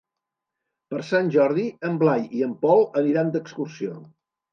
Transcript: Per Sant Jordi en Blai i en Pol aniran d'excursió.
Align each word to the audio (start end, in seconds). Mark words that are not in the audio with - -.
Per 0.93 1.01
Sant 1.09 1.27
Jordi 1.35 1.65
en 1.89 1.99
Blai 2.03 2.23
i 2.39 2.41
en 2.47 2.55
Pol 2.65 2.81
aniran 3.03 3.31
d'excursió. 3.37 3.93